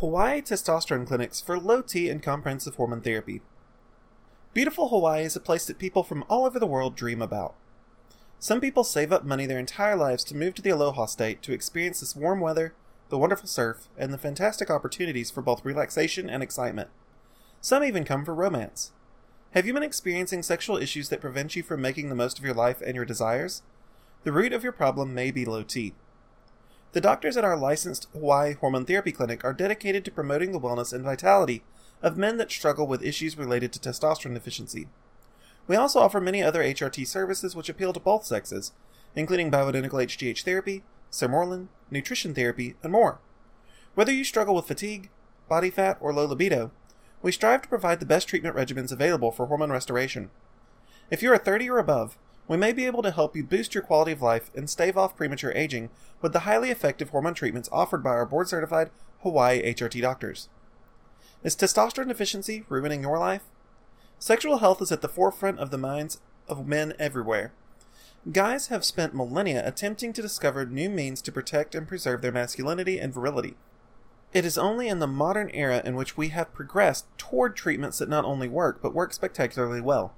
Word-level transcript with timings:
Hawaii 0.00 0.40
testosterone 0.40 1.08
clinics 1.08 1.40
for 1.40 1.58
low 1.58 1.82
T 1.82 2.08
and 2.08 2.22
comprehensive 2.22 2.76
hormone 2.76 3.00
therapy. 3.00 3.40
Beautiful 4.54 4.90
Hawaii 4.90 5.24
is 5.24 5.34
a 5.34 5.40
place 5.40 5.66
that 5.66 5.80
people 5.80 6.04
from 6.04 6.24
all 6.28 6.46
over 6.46 6.60
the 6.60 6.68
world 6.68 6.94
dream 6.94 7.20
about. 7.20 7.56
Some 8.38 8.60
people 8.60 8.84
save 8.84 9.12
up 9.12 9.24
money 9.24 9.44
their 9.44 9.58
entire 9.58 9.96
lives 9.96 10.22
to 10.24 10.36
move 10.36 10.54
to 10.54 10.62
the 10.62 10.70
Aloha 10.70 11.06
state 11.06 11.42
to 11.42 11.52
experience 11.52 11.98
this 11.98 12.14
warm 12.14 12.38
weather, 12.38 12.74
the 13.08 13.18
wonderful 13.18 13.48
surf, 13.48 13.88
and 13.98 14.12
the 14.14 14.18
fantastic 14.18 14.70
opportunities 14.70 15.32
for 15.32 15.42
both 15.42 15.64
relaxation 15.64 16.30
and 16.30 16.44
excitement. 16.44 16.90
Some 17.60 17.82
even 17.82 18.04
come 18.04 18.24
for 18.24 18.36
romance. 18.36 18.92
Have 19.50 19.66
you 19.66 19.74
been 19.74 19.82
experiencing 19.82 20.44
sexual 20.44 20.76
issues 20.76 21.08
that 21.08 21.20
prevent 21.20 21.56
you 21.56 21.64
from 21.64 21.80
making 21.80 22.08
the 22.08 22.14
most 22.14 22.38
of 22.38 22.44
your 22.44 22.54
life 22.54 22.80
and 22.80 22.94
your 22.94 23.04
desires? 23.04 23.62
The 24.22 24.30
root 24.30 24.52
of 24.52 24.62
your 24.62 24.72
problem 24.72 25.12
may 25.12 25.32
be 25.32 25.44
low 25.44 25.64
T. 25.64 25.94
The 26.92 27.00
doctors 27.02 27.36
at 27.36 27.44
our 27.44 27.56
licensed 27.56 28.08
Hawaii 28.12 28.54
Hormone 28.54 28.86
Therapy 28.86 29.12
Clinic 29.12 29.44
are 29.44 29.52
dedicated 29.52 30.06
to 30.06 30.10
promoting 30.10 30.52
the 30.52 30.60
wellness 30.60 30.92
and 30.92 31.04
vitality 31.04 31.62
of 32.02 32.16
men 32.16 32.38
that 32.38 32.50
struggle 32.50 32.86
with 32.86 33.02
issues 33.02 33.36
related 33.36 33.72
to 33.72 33.78
testosterone 33.78 34.32
deficiency. 34.32 34.88
We 35.66 35.76
also 35.76 36.00
offer 36.00 36.18
many 36.18 36.42
other 36.42 36.62
HRT 36.62 37.06
services 37.06 37.54
which 37.54 37.68
appeal 37.68 37.92
to 37.92 38.00
both 38.00 38.24
sexes, 38.24 38.72
including 39.14 39.50
bioidentical 39.50 40.02
HGH 40.02 40.42
therapy, 40.44 40.82
Sermorelin, 41.10 41.68
nutrition 41.90 42.34
therapy, 42.34 42.74
and 42.82 42.90
more. 42.90 43.20
Whether 43.94 44.12
you 44.12 44.24
struggle 44.24 44.54
with 44.54 44.66
fatigue, 44.66 45.10
body 45.46 45.68
fat, 45.68 45.98
or 46.00 46.14
low 46.14 46.24
libido, 46.24 46.70
we 47.20 47.32
strive 47.32 47.62
to 47.62 47.68
provide 47.68 48.00
the 48.00 48.06
best 48.06 48.28
treatment 48.28 48.56
regimens 48.56 48.92
available 48.92 49.30
for 49.30 49.46
hormone 49.46 49.72
restoration. 49.72 50.30
If 51.10 51.22
you 51.22 51.32
are 51.32 51.38
30 51.38 51.68
or 51.68 51.78
above, 51.78 52.16
we 52.48 52.56
may 52.56 52.72
be 52.72 52.86
able 52.86 53.02
to 53.02 53.10
help 53.10 53.36
you 53.36 53.44
boost 53.44 53.74
your 53.74 53.82
quality 53.82 54.12
of 54.12 54.22
life 54.22 54.50
and 54.56 54.68
stave 54.68 54.96
off 54.96 55.16
premature 55.16 55.52
aging 55.54 55.90
with 56.22 56.32
the 56.32 56.40
highly 56.40 56.70
effective 56.70 57.10
hormone 57.10 57.34
treatments 57.34 57.68
offered 57.70 58.02
by 58.02 58.10
our 58.10 58.26
board 58.26 58.48
certified 58.48 58.90
Hawaii 59.22 59.62
HRT 59.62 60.00
doctors. 60.00 60.48
Is 61.44 61.54
testosterone 61.54 62.08
deficiency 62.08 62.64
ruining 62.68 63.02
your 63.02 63.18
life? 63.18 63.42
Sexual 64.18 64.58
health 64.58 64.82
is 64.82 64.90
at 64.90 65.02
the 65.02 65.08
forefront 65.08 65.58
of 65.60 65.70
the 65.70 65.78
minds 65.78 66.20
of 66.48 66.66
men 66.66 66.94
everywhere. 66.98 67.52
Guys 68.32 68.66
have 68.66 68.84
spent 68.84 69.14
millennia 69.14 69.66
attempting 69.66 70.12
to 70.12 70.22
discover 70.22 70.66
new 70.66 70.90
means 70.90 71.22
to 71.22 71.30
protect 71.30 71.74
and 71.74 71.86
preserve 71.86 72.22
their 72.22 72.32
masculinity 72.32 72.98
and 72.98 73.14
virility. 73.14 73.56
It 74.32 74.44
is 74.44 74.58
only 74.58 74.88
in 74.88 74.98
the 74.98 75.06
modern 75.06 75.50
era 75.54 75.80
in 75.84 75.94
which 75.94 76.16
we 76.16 76.28
have 76.28 76.52
progressed 76.52 77.06
toward 77.16 77.56
treatments 77.56 77.98
that 77.98 78.08
not 78.08 78.24
only 78.24 78.48
work, 78.48 78.82
but 78.82 78.94
work 78.94 79.12
spectacularly 79.12 79.80
well. 79.80 80.14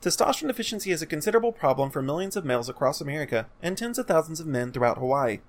Testosterone 0.00 0.46
deficiency 0.46 0.92
is 0.92 1.02
a 1.02 1.06
considerable 1.06 1.50
problem 1.50 1.90
for 1.90 2.00
millions 2.00 2.36
of 2.36 2.44
males 2.44 2.68
across 2.68 3.00
America 3.00 3.46
and 3.60 3.76
tens 3.76 3.98
of 3.98 4.06
thousands 4.06 4.38
of 4.38 4.46
men 4.46 4.70
throughout 4.70 4.98
Hawaii. 4.98 5.40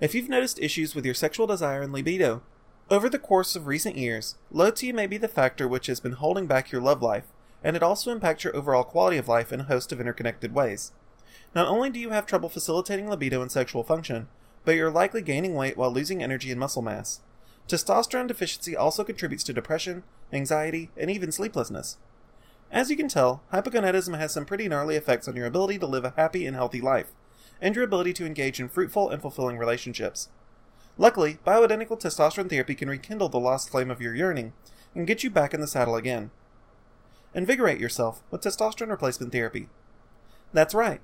If 0.00 0.14
you've 0.14 0.28
noticed 0.28 0.58
issues 0.58 0.94
with 0.94 1.06
your 1.06 1.14
sexual 1.14 1.46
desire 1.46 1.80
and 1.80 1.90
libido, 1.90 2.42
over 2.90 3.08
the 3.08 3.18
course 3.18 3.56
of 3.56 3.66
recent 3.66 3.96
years, 3.96 4.34
low 4.50 4.70
T 4.70 4.92
may 4.92 5.06
be 5.06 5.16
the 5.16 5.28
factor 5.28 5.66
which 5.66 5.86
has 5.86 5.98
been 5.98 6.12
holding 6.12 6.46
back 6.46 6.70
your 6.70 6.82
love 6.82 7.00
life, 7.00 7.24
and 7.64 7.74
it 7.74 7.82
also 7.82 8.12
impacts 8.12 8.44
your 8.44 8.54
overall 8.54 8.84
quality 8.84 9.16
of 9.16 9.28
life 9.28 9.50
in 9.50 9.60
a 9.60 9.64
host 9.64 9.92
of 9.92 10.00
interconnected 10.00 10.54
ways. 10.54 10.92
Not 11.54 11.68
only 11.68 11.88
do 11.88 11.98
you 11.98 12.10
have 12.10 12.26
trouble 12.26 12.50
facilitating 12.50 13.08
libido 13.08 13.40
and 13.40 13.50
sexual 13.50 13.82
function, 13.82 14.28
but 14.66 14.72
you're 14.72 14.90
likely 14.90 15.22
gaining 15.22 15.54
weight 15.54 15.78
while 15.78 15.90
losing 15.90 16.22
energy 16.22 16.50
and 16.50 16.60
muscle 16.60 16.82
mass. 16.82 17.20
Testosterone 17.66 18.28
deficiency 18.28 18.76
also 18.76 19.04
contributes 19.04 19.44
to 19.44 19.54
depression, 19.54 20.02
anxiety, 20.32 20.90
and 20.98 21.10
even 21.10 21.32
sleeplessness. 21.32 21.96
As 22.72 22.88
you 22.88 22.96
can 22.96 23.08
tell, 23.08 23.42
hypogonadism 23.52 24.16
has 24.16 24.32
some 24.32 24.44
pretty 24.44 24.68
gnarly 24.68 24.96
effects 24.96 25.26
on 25.26 25.34
your 25.34 25.46
ability 25.46 25.78
to 25.80 25.86
live 25.86 26.04
a 26.04 26.14
happy 26.16 26.46
and 26.46 26.54
healthy 26.54 26.80
life, 26.80 27.12
and 27.60 27.74
your 27.74 27.84
ability 27.84 28.12
to 28.14 28.26
engage 28.26 28.60
in 28.60 28.68
fruitful 28.68 29.10
and 29.10 29.20
fulfilling 29.20 29.58
relationships. 29.58 30.28
Luckily, 30.96 31.38
bioidentical 31.46 32.00
testosterone 32.00 32.48
therapy 32.48 32.74
can 32.74 32.88
rekindle 32.88 33.28
the 33.28 33.40
lost 33.40 33.70
flame 33.70 33.90
of 33.90 34.00
your 34.00 34.14
yearning 34.14 34.52
and 34.94 35.06
get 35.06 35.24
you 35.24 35.30
back 35.30 35.52
in 35.52 35.60
the 35.60 35.66
saddle 35.66 35.96
again. 35.96 36.30
Invigorate 37.34 37.80
yourself 37.80 38.22
with 38.30 38.42
testosterone 38.42 38.90
replacement 38.90 39.32
therapy. 39.32 39.68
That's 40.52 40.74
right. 40.74 41.00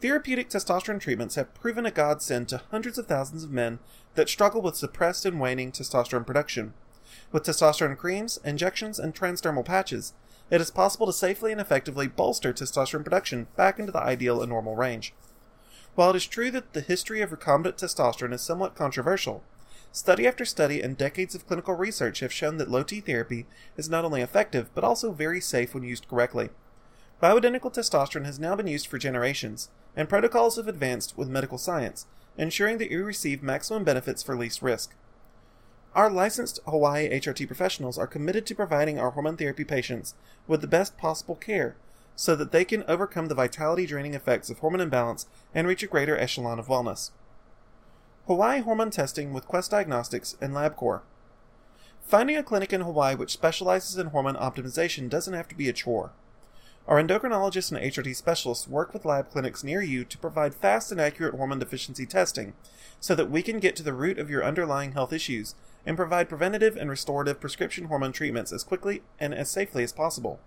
Therapeutic 0.00 0.48
testosterone 0.48 1.00
treatments 1.00 1.34
have 1.34 1.54
proven 1.54 1.86
a 1.86 1.90
godsend 1.90 2.48
to 2.48 2.62
hundreds 2.70 2.98
of 2.98 3.06
thousands 3.06 3.42
of 3.42 3.50
men 3.50 3.80
that 4.14 4.28
struggle 4.28 4.62
with 4.62 4.76
suppressed 4.76 5.24
and 5.24 5.40
waning 5.40 5.72
testosterone 5.72 6.26
production. 6.26 6.74
With 7.32 7.44
testosterone 7.44 7.96
creams, 7.96 8.38
injections, 8.44 8.98
and 8.98 9.14
transdermal 9.14 9.64
patches, 9.64 10.14
it 10.50 10.60
is 10.60 10.70
possible 10.70 11.06
to 11.06 11.12
safely 11.12 11.52
and 11.52 11.60
effectively 11.60 12.06
bolster 12.06 12.52
testosterone 12.52 13.04
production 13.04 13.46
back 13.56 13.78
into 13.78 13.92
the 13.92 14.02
ideal 14.02 14.40
and 14.40 14.50
normal 14.50 14.76
range. 14.76 15.12
While 15.94 16.10
it 16.10 16.16
is 16.16 16.26
true 16.26 16.50
that 16.52 16.72
the 16.72 16.80
history 16.80 17.20
of 17.20 17.30
recombinant 17.30 17.76
testosterone 17.76 18.32
is 18.32 18.40
somewhat 18.40 18.74
controversial, 18.74 19.42
study 19.90 20.26
after 20.26 20.44
study 20.44 20.80
and 20.80 20.96
decades 20.96 21.34
of 21.34 21.46
clinical 21.46 21.74
research 21.74 22.20
have 22.20 22.32
shown 22.32 22.56
that 22.58 22.70
low 22.70 22.82
T 22.82 23.00
therapy 23.00 23.46
is 23.76 23.90
not 23.90 24.04
only 24.04 24.22
effective 24.22 24.70
but 24.74 24.84
also 24.84 25.12
very 25.12 25.40
safe 25.40 25.74
when 25.74 25.82
used 25.82 26.08
correctly. 26.08 26.50
Bioidentical 27.22 27.74
testosterone 27.74 28.26
has 28.26 28.38
now 28.38 28.54
been 28.54 28.68
used 28.68 28.86
for 28.86 28.96
generations, 28.96 29.70
and 29.96 30.08
protocols 30.08 30.54
have 30.56 30.68
advanced 30.68 31.18
with 31.18 31.28
medical 31.28 31.58
science, 31.58 32.06
ensuring 32.36 32.78
that 32.78 32.92
you 32.92 33.04
receive 33.04 33.42
maximum 33.42 33.82
benefits 33.82 34.22
for 34.22 34.36
least 34.36 34.62
risk. 34.62 34.94
Our 35.98 36.10
licensed 36.10 36.60
Hawaii 36.64 37.10
HRT 37.10 37.48
professionals 37.48 37.98
are 37.98 38.06
committed 38.06 38.46
to 38.46 38.54
providing 38.54 39.00
our 39.00 39.10
hormone 39.10 39.36
therapy 39.36 39.64
patients 39.64 40.14
with 40.46 40.60
the 40.60 40.68
best 40.68 40.96
possible 40.96 41.34
care 41.34 41.74
so 42.14 42.36
that 42.36 42.52
they 42.52 42.64
can 42.64 42.84
overcome 42.86 43.26
the 43.26 43.34
vitality 43.34 43.84
draining 43.84 44.14
effects 44.14 44.48
of 44.48 44.60
hormone 44.60 44.80
imbalance 44.80 45.26
and 45.52 45.66
reach 45.66 45.82
a 45.82 45.88
greater 45.88 46.16
echelon 46.16 46.60
of 46.60 46.68
wellness. 46.68 47.10
Hawaii 48.28 48.60
hormone 48.60 48.92
testing 48.92 49.32
with 49.32 49.48
Quest 49.48 49.72
Diagnostics 49.72 50.36
and 50.40 50.54
LabCorp. 50.54 51.00
Finding 52.06 52.36
a 52.36 52.44
clinic 52.44 52.72
in 52.72 52.82
Hawaii 52.82 53.16
which 53.16 53.32
specializes 53.32 53.96
in 53.96 54.06
hormone 54.10 54.36
optimization 54.36 55.08
doesn't 55.08 55.34
have 55.34 55.48
to 55.48 55.56
be 55.56 55.68
a 55.68 55.72
chore. 55.72 56.12
Our 56.88 57.02
endocrinologists 57.02 57.70
and 57.70 57.78
HRT 57.78 58.16
specialists 58.16 58.66
work 58.66 58.94
with 58.94 59.04
lab 59.04 59.28
clinics 59.30 59.62
near 59.62 59.82
you 59.82 60.06
to 60.06 60.16
provide 60.16 60.54
fast 60.54 60.90
and 60.90 60.98
accurate 60.98 61.34
hormone 61.34 61.58
deficiency 61.58 62.06
testing 62.06 62.54
so 62.98 63.14
that 63.14 63.30
we 63.30 63.42
can 63.42 63.60
get 63.60 63.76
to 63.76 63.82
the 63.82 63.92
root 63.92 64.18
of 64.18 64.30
your 64.30 64.42
underlying 64.42 64.92
health 64.92 65.12
issues 65.12 65.54
and 65.84 65.98
provide 65.98 66.30
preventative 66.30 66.78
and 66.78 66.88
restorative 66.88 67.40
prescription 67.40 67.88
hormone 67.88 68.12
treatments 68.12 68.54
as 68.54 68.64
quickly 68.64 69.02
and 69.20 69.34
as 69.34 69.50
safely 69.50 69.84
as 69.84 69.92
possible. 69.92 70.40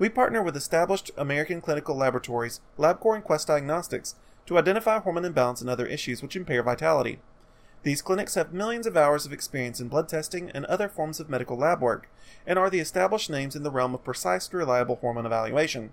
We 0.00 0.08
partner 0.08 0.42
with 0.42 0.56
established 0.56 1.12
American 1.16 1.60
clinical 1.60 1.94
laboratories, 1.94 2.60
LabCorp 2.76 3.14
and 3.14 3.24
Quest 3.24 3.46
Diagnostics, 3.46 4.16
to 4.46 4.58
identify 4.58 4.98
hormone 4.98 5.26
imbalance 5.26 5.60
and 5.60 5.70
other 5.70 5.86
issues 5.86 6.22
which 6.22 6.34
impair 6.34 6.64
vitality. 6.64 7.20
These 7.84 8.02
clinics 8.02 8.34
have 8.34 8.52
millions 8.52 8.86
of 8.86 8.96
hours 8.96 9.24
of 9.24 9.32
experience 9.32 9.80
in 9.80 9.88
blood 9.88 10.08
testing 10.08 10.50
and 10.50 10.64
other 10.66 10.88
forms 10.88 11.20
of 11.20 11.30
medical 11.30 11.56
lab 11.56 11.80
work, 11.80 12.08
and 12.46 12.58
are 12.58 12.70
the 12.70 12.80
established 12.80 13.30
names 13.30 13.54
in 13.54 13.62
the 13.62 13.70
realm 13.70 13.94
of 13.94 14.04
precise 14.04 14.48
and 14.48 14.58
reliable 14.58 14.96
hormone 14.96 15.26
evaluation. 15.26 15.92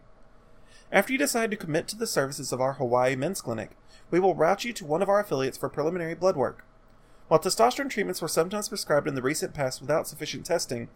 After 0.92 1.14
you 1.14 1.20
decide 1.20 1.52
to 1.52 1.58
commit 1.58 1.88
to 1.90 1.96
the 1.96 2.08
services 2.08 2.52
of 2.52 2.62
our 2.62 2.74
Hawaii 2.74 3.16
Men's 3.16 3.42
Clinic, 3.42 3.72
we 4.10 4.20
will 4.20 4.36
route 4.36 4.66
you 4.66 4.74
to 4.74 4.86
one 4.86 5.02
of 5.02 5.10
our 5.10 5.20
affiliates 5.20 5.58
for 5.58 5.70
preliminary 5.70 6.16
blood 6.16 6.36
work. 6.36 6.66
While 7.28 7.40
testosterone 7.40 7.90
treatments 7.90 8.22
were 8.22 8.28
sometimes 8.28 8.70
prescribed 8.70 9.08
in 9.08 9.16
the 9.16 9.22
recent 9.22 9.54
past 9.54 9.82
without 9.82 10.08
sufficient 10.08 10.46
testing, 10.46 10.90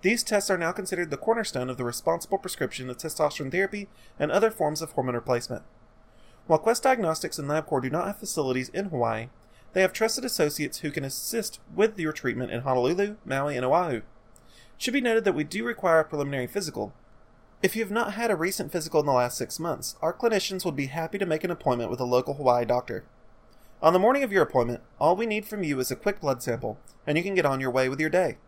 these 0.00 0.22
tests 0.22 0.50
are 0.50 0.58
now 0.58 0.72
considered 0.72 1.10
the 1.10 1.16
cornerstone 1.16 1.70
of 1.70 1.76
the 1.76 1.84
responsible 1.84 2.38
prescription 2.38 2.90
of 2.90 2.96
testosterone 2.96 3.50
therapy 3.50 3.88
and 4.18 4.30
other 4.30 4.50
forms 4.50 4.82
of 4.82 4.92
hormone 4.92 5.14
replacement. 5.14 5.62
While 6.46 6.58
Quest 6.58 6.82
Diagnostics 6.82 7.38
and 7.38 7.48
LabCorp 7.48 7.82
do 7.82 7.90
not 7.90 8.06
have 8.06 8.18
facilities 8.18 8.68
in 8.70 8.86
Hawaii, 8.86 9.28
they 9.74 9.82
have 9.82 9.92
trusted 9.92 10.24
associates 10.24 10.78
who 10.78 10.90
can 10.90 11.04
assist 11.04 11.60
with 11.74 11.98
your 11.98 12.12
treatment 12.12 12.52
in 12.52 12.60
Honolulu, 12.60 13.16
Maui, 13.24 13.56
and 13.56 13.66
Oahu. 13.66 13.96
It 13.96 14.02
should 14.78 14.94
be 14.94 15.00
noted 15.00 15.24
that 15.24 15.34
we 15.34 15.44
do 15.44 15.64
require 15.64 16.00
a 16.00 16.04
preliminary 16.04 16.46
physical. 16.46 16.94
If 17.62 17.74
you 17.74 17.82
have 17.82 17.90
not 17.90 18.14
had 18.14 18.30
a 18.30 18.36
recent 18.36 18.70
physical 18.70 19.00
in 19.00 19.06
the 19.06 19.12
last 19.12 19.36
six 19.36 19.58
months, 19.58 19.96
our 20.00 20.12
clinicians 20.12 20.64
would 20.64 20.76
be 20.76 20.86
happy 20.86 21.18
to 21.18 21.26
make 21.26 21.44
an 21.44 21.50
appointment 21.50 21.90
with 21.90 22.00
a 22.00 22.04
local 22.04 22.34
Hawaii 22.34 22.64
doctor. 22.64 23.04
On 23.82 23.92
the 23.92 23.98
morning 23.98 24.22
of 24.22 24.32
your 24.32 24.42
appointment, 24.42 24.80
all 25.00 25.16
we 25.16 25.26
need 25.26 25.44
from 25.44 25.64
you 25.64 25.78
is 25.80 25.90
a 25.90 25.96
quick 25.96 26.20
blood 26.20 26.42
sample, 26.42 26.78
and 27.06 27.18
you 27.18 27.24
can 27.24 27.34
get 27.34 27.46
on 27.46 27.60
your 27.60 27.70
way 27.70 27.88
with 27.88 28.00
your 28.00 28.10
day. 28.10 28.38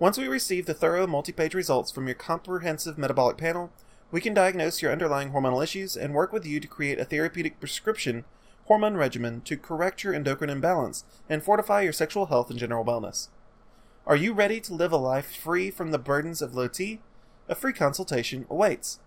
Once 0.00 0.18
we 0.18 0.26
receive 0.26 0.66
the 0.66 0.74
thorough 0.74 1.06
multi 1.06 1.30
page 1.30 1.54
results 1.54 1.92
from 1.92 2.06
your 2.08 2.16
comprehensive 2.16 2.98
metabolic 2.98 3.36
panel, 3.36 3.70
we 4.10 4.20
can 4.20 4.34
diagnose 4.34 4.82
your 4.82 4.90
underlying 4.90 5.30
hormonal 5.30 5.62
issues 5.62 5.96
and 5.96 6.12
work 6.12 6.32
with 6.32 6.44
you 6.44 6.58
to 6.58 6.66
create 6.66 6.98
a 6.98 7.04
therapeutic 7.04 7.60
prescription 7.60 8.24
hormone 8.66 8.96
regimen 8.96 9.40
to 9.42 9.56
correct 9.56 10.02
your 10.02 10.14
endocrine 10.14 10.50
imbalance 10.50 11.04
and 11.28 11.42
fortify 11.42 11.82
your 11.82 11.92
sexual 11.92 12.26
health 12.26 12.50
and 12.50 12.58
general 12.58 12.84
wellness. 12.84 13.28
Are 14.06 14.16
you 14.16 14.32
ready 14.32 14.60
to 14.60 14.74
live 14.74 14.92
a 14.92 14.96
life 14.96 15.34
free 15.34 15.70
from 15.70 15.90
the 15.90 15.98
burdens 15.98 16.42
of 16.42 16.54
low 16.54 16.68
T? 16.68 17.00
A 17.48 17.54
free 17.54 17.72
consultation 17.72 18.46
awaits. 18.50 18.98